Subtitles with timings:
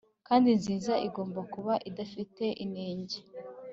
[0.27, 3.17] Kandi nziza Igomba kuba idafite inenge